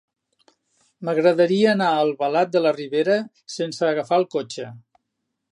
M'agradaria 1.09 1.69
anar 1.75 1.91
a 1.97 2.01
Albalat 2.07 2.57
de 2.57 2.65
la 2.69 2.73
Ribera 2.81 3.21
sense 3.59 3.89
agafar 3.93 4.23
el 4.23 4.29
cotxe. 4.37 4.71